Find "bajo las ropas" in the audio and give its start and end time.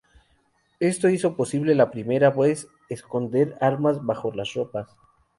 4.03-4.89